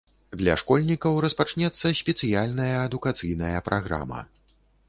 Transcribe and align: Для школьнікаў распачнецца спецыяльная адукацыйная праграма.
Для 0.39 0.53
школьнікаў 0.61 1.19
распачнецца 1.25 1.93
спецыяльная 2.01 2.73
адукацыйная 2.87 3.57
праграма. 3.69 4.19